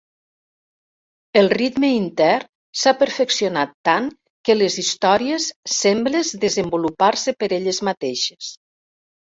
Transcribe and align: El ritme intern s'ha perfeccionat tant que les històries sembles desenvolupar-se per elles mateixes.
El 1.41 1.49
ritme 1.53 1.91
intern 1.97 2.47
s'ha 2.85 2.95
perfeccionat 3.03 3.77
tant 3.91 4.09
que 4.49 4.57
les 4.59 4.79
històries 4.87 5.51
sembles 5.77 6.35
desenvolupar-se 6.47 7.41
per 7.43 7.55
elles 7.61 7.85
mateixes. 7.93 8.53